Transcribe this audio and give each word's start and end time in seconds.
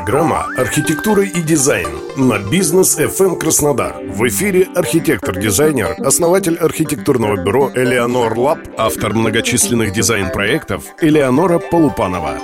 Программа 0.00 0.46
«Архитектура 0.56 1.24
и 1.24 1.42
дизайн» 1.42 1.90
на 2.16 2.38
Business 2.38 2.98
FM 2.98 3.38
Краснодар. 3.38 3.96
В 4.02 4.26
эфире 4.28 4.66
архитектор-дизайнер, 4.74 5.94
основатель 5.98 6.56
архитектурного 6.56 7.36
бюро 7.36 7.70
«Eleonor 7.74 8.32
Lab», 8.38 8.60
автор 8.78 9.12
многочисленных 9.12 9.92
дизайн-проектов 9.92 10.84
Элеонора 11.02 11.58
Полупанова. 11.58 12.38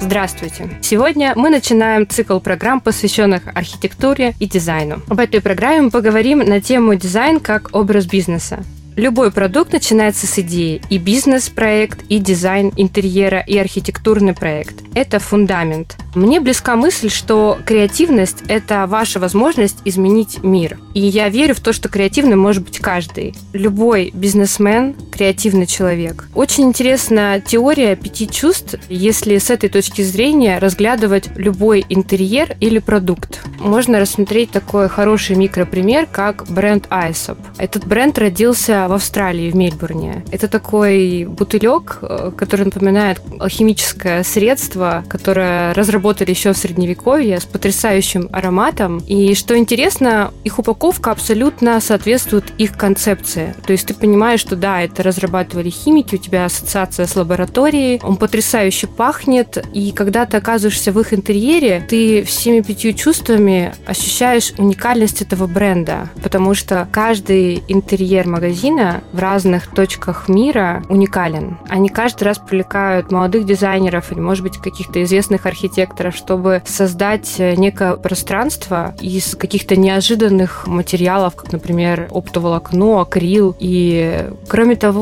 Здравствуйте! 0.00 0.76
Сегодня 0.82 1.34
мы 1.36 1.50
начинаем 1.50 2.08
цикл 2.08 2.40
программ, 2.40 2.80
посвященных 2.80 3.42
архитектуре 3.54 4.34
и 4.40 4.46
дизайну. 4.46 5.02
В 5.06 5.20
этой 5.20 5.40
программе 5.40 5.82
мы 5.82 5.90
поговорим 5.90 6.40
на 6.40 6.60
тему 6.60 6.96
дизайн 6.96 7.38
как 7.38 7.76
образ 7.76 8.06
бизнеса. 8.06 8.64
Любой 9.00 9.32
продукт 9.32 9.72
начинается 9.72 10.26
с 10.26 10.38
идеи. 10.40 10.82
И 10.90 10.98
бизнес-проект, 10.98 12.02
и 12.10 12.18
дизайн 12.18 12.70
интерьера, 12.76 13.40
и 13.40 13.56
архитектурный 13.56 14.34
проект. 14.34 14.74
Это 14.94 15.18
фундамент. 15.18 15.96
Мне 16.14 16.38
близка 16.38 16.76
мысль, 16.76 17.08
что 17.08 17.58
креативность– 17.64 18.42
это 18.48 18.86
ваша 18.86 19.18
возможность 19.18 19.78
изменить 19.86 20.42
мир. 20.42 20.78
И 20.92 21.00
я 21.00 21.30
верю 21.30 21.54
в 21.54 21.60
то, 21.60 21.72
что 21.72 21.88
креативным 21.88 22.40
может 22.40 22.62
быть 22.62 22.78
каждый. 22.78 23.34
Любой 23.54 24.10
бизнесмен– 24.12 24.94
креативный 25.20 25.66
человек. 25.66 26.24
Очень 26.34 26.64
интересна 26.68 27.42
теория 27.46 27.94
пяти 27.94 28.26
чувств, 28.26 28.76
если 28.88 29.36
с 29.36 29.50
этой 29.50 29.68
точки 29.68 30.00
зрения 30.00 30.58
разглядывать 30.58 31.28
любой 31.36 31.84
интерьер 31.90 32.56
или 32.58 32.78
продукт. 32.78 33.42
Можно 33.58 34.00
рассмотреть 34.00 34.50
такой 34.50 34.88
хороший 34.88 35.36
микропример, 35.36 36.06
как 36.10 36.46
бренд 36.48 36.86
Aesop. 36.88 37.36
Этот 37.58 37.86
бренд 37.86 38.16
родился 38.18 38.86
в 38.88 38.94
Австралии, 38.94 39.50
в 39.50 39.56
Мельбурне. 39.56 40.24
Это 40.32 40.48
такой 40.48 41.26
бутылек, 41.26 41.98
э, 42.00 42.32
который 42.34 42.64
напоминает 42.64 43.20
алхимическое 43.38 44.22
средство, 44.22 45.04
которое 45.06 45.74
разработали 45.74 46.30
еще 46.30 46.54
в 46.54 46.56
Средневековье 46.56 47.40
с 47.40 47.44
потрясающим 47.44 48.30
ароматом. 48.32 49.02
И 49.06 49.34
что 49.34 49.54
интересно, 49.58 50.32
их 50.44 50.58
упаковка 50.58 51.10
абсолютно 51.10 51.78
соответствует 51.82 52.44
их 52.56 52.78
концепции. 52.78 53.54
То 53.66 53.72
есть 53.72 53.86
ты 53.86 53.92
понимаешь, 53.92 54.40
что 54.40 54.56
да, 54.56 54.80
это 54.80 55.09
разрабатывали 55.10 55.70
химики, 55.70 56.14
у 56.14 56.18
тебя 56.18 56.46
ассоциация 56.46 57.06
с 57.06 57.14
лабораторией, 57.16 58.00
он 58.02 58.16
потрясающе 58.16 58.86
пахнет, 58.86 59.64
и 59.74 59.92
когда 59.92 60.24
ты 60.26 60.36
оказываешься 60.36 60.92
в 60.92 61.00
их 61.00 61.12
интерьере, 61.12 61.84
ты 61.88 62.22
всеми 62.22 62.60
пятью 62.60 62.92
чувствами 62.92 63.74
ощущаешь 63.86 64.52
уникальность 64.56 65.22
этого 65.22 65.46
бренда, 65.46 66.08
потому 66.22 66.54
что 66.54 66.88
каждый 66.92 67.62
интерьер 67.68 68.26
магазина 68.26 69.02
в 69.12 69.18
разных 69.18 69.66
точках 69.68 70.28
мира 70.28 70.82
уникален. 70.88 71.58
Они 71.68 71.88
каждый 71.88 72.24
раз 72.24 72.38
привлекают 72.38 73.10
молодых 73.10 73.44
дизайнеров 73.46 74.12
или, 74.12 74.20
может 74.20 74.42
быть, 74.44 74.58
каких-то 74.58 75.02
известных 75.02 75.46
архитекторов, 75.46 76.14
чтобы 76.14 76.62
создать 76.64 77.36
некое 77.38 77.96
пространство 77.96 78.94
из 79.00 79.34
каких-то 79.34 79.76
неожиданных 79.76 80.66
материалов, 80.66 81.34
как, 81.34 81.52
например, 81.52 82.08
оптоволокно, 82.10 83.00
акрил. 83.00 83.56
И, 83.58 84.28
кроме 84.48 84.76
того, 84.76 84.99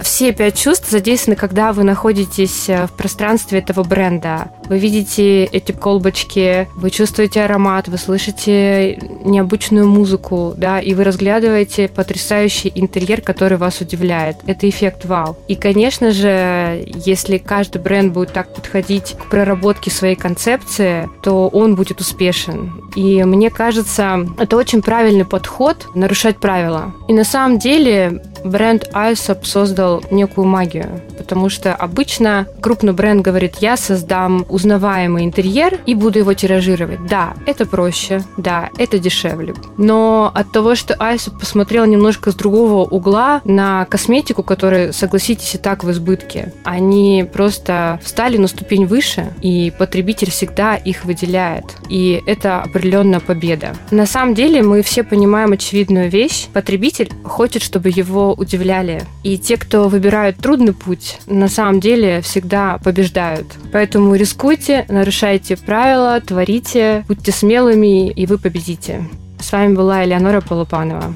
все 0.00 0.32
пять 0.32 0.58
чувств 0.58 0.90
задействованы, 0.90 1.36
когда 1.36 1.72
вы 1.72 1.84
находитесь 1.84 2.68
в 2.68 2.90
пространстве 2.96 3.58
этого 3.58 3.84
бренда. 3.84 4.50
Вы 4.68 4.78
видите 4.78 5.44
эти 5.44 5.72
колбочки, 5.72 6.68
вы 6.74 6.90
чувствуете 6.90 7.42
аромат, 7.42 7.88
вы 7.88 7.98
слышите 7.98 8.96
необычную 9.24 9.86
музыку, 9.88 10.54
да, 10.56 10.80
и 10.80 10.94
вы 10.94 11.04
разглядываете 11.04 11.88
потрясающий 11.88 12.72
интерьер, 12.74 13.20
который 13.20 13.58
вас 13.58 13.80
удивляет. 13.80 14.36
Это 14.46 14.68
эффект 14.68 15.04
вау. 15.04 15.36
И, 15.48 15.54
конечно 15.54 16.10
же, 16.10 16.84
если 16.86 17.38
каждый 17.38 17.80
бренд 17.80 18.12
будет 18.12 18.32
так 18.32 18.52
подходить 18.54 19.16
к 19.18 19.30
проработке 19.30 19.90
своей 19.90 20.16
концепции, 20.16 21.08
то 21.22 21.48
он 21.48 21.76
будет 21.76 22.00
успешен. 22.00 22.90
И 22.96 23.22
мне 23.24 23.50
кажется, 23.50 24.26
это 24.38 24.56
очень 24.56 24.82
правильный 24.82 25.24
подход 25.24 25.86
нарушать 25.94 26.38
правила. 26.38 26.94
И 27.08 27.12
на 27.12 27.24
самом 27.24 27.58
деле 27.58 28.22
бренд 28.46 28.88
Aesop 28.92 29.44
создал 29.44 30.02
некую 30.10 30.46
магию, 30.46 31.00
потому 31.18 31.48
что 31.48 31.74
обычно 31.74 32.46
крупный 32.60 32.92
бренд 32.92 33.22
говорит, 33.22 33.56
я 33.60 33.76
создам 33.76 34.46
узнаваемый 34.48 35.24
интерьер 35.24 35.80
и 35.86 35.94
буду 35.94 36.18
его 36.18 36.34
тиражировать. 36.34 37.06
Да, 37.06 37.34
это 37.46 37.66
проще, 37.66 38.22
да, 38.36 38.70
это 38.78 38.98
дешевле. 38.98 39.54
Но 39.76 40.30
от 40.34 40.52
того, 40.52 40.74
что 40.74 40.94
Aesop 40.94 41.38
посмотрел 41.38 41.84
немножко 41.84 42.30
с 42.30 42.34
другого 42.34 42.84
угла 42.88 43.40
на 43.44 43.84
косметику, 43.86 44.42
которая, 44.42 44.92
согласитесь, 44.92 45.54
и 45.54 45.58
так 45.58 45.84
в 45.84 45.90
избытке, 45.90 46.52
они 46.64 47.28
просто 47.32 48.00
встали 48.02 48.36
на 48.36 48.46
ступень 48.46 48.86
выше, 48.86 49.32
и 49.40 49.72
потребитель 49.76 50.30
всегда 50.30 50.76
их 50.76 51.04
выделяет. 51.04 51.64
И 51.88 52.22
это 52.26 52.62
определенная 52.62 53.20
победа. 53.20 53.74
На 53.90 54.06
самом 54.06 54.34
деле 54.34 54.62
мы 54.62 54.82
все 54.82 55.02
понимаем 55.02 55.52
очевидную 55.52 56.10
вещь. 56.10 56.48
Потребитель 56.52 57.10
хочет, 57.24 57.62
чтобы 57.62 57.90
его 57.90 58.34
удивляли. 58.36 59.02
И 59.22 59.38
те, 59.38 59.56
кто 59.56 59.88
выбирают 59.88 60.36
трудный 60.38 60.72
путь, 60.72 61.18
на 61.26 61.48
самом 61.48 61.80
деле 61.80 62.20
всегда 62.20 62.78
побеждают. 62.78 63.46
Поэтому 63.72 64.14
рискуйте, 64.14 64.84
нарушайте 64.88 65.56
правила, 65.56 66.20
творите, 66.20 67.04
будьте 67.08 67.32
смелыми, 67.32 68.10
и 68.10 68.26
вы 68.26 68.38
победите. 68.38 69.04
С 69.40 69.52
вами 69.52 69.74
была 69.74 70.04
Элеонора 70.04 70.40
Полупанова. 70.40 71.14